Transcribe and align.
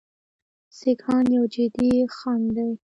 سیکهان 0.77 1.25
یو 1.35 1.45
جدي 1.53 1.91
خنډ 2.15 2.47
دی. 2.55 2.71